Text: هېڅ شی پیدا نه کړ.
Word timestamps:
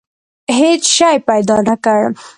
هېڅ 0.57 0.83
شی 0.95 1.15
پیدا 1.29 1.57
نه 1.67 1.75
کړ. 1.85 2.01